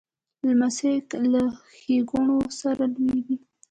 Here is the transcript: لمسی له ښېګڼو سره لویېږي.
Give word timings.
لمسی 0.47 0.93
له 1.33 1.41
ښېګڼو 1.77 2.39
سره 2.59 2.83
لویېږي. 2.93 3.35